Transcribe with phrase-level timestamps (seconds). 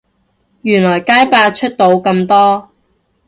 [0.63, 2.71] 原來街霸出到咁多